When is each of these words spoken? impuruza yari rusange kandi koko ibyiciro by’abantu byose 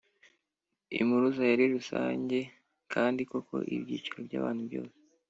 impuruza 0.99 1.41
yari 1.51 1.65
rusange 1.75 2.37
kandi 2.93 3.21
koko 3.31 3.53
ibyiciro 3.75 4.17
by’abantu 4.27 4.61
byose 4.69 4.95